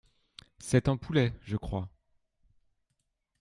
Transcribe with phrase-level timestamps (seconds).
[0.57, 1.87] C’est un poulet, je crois.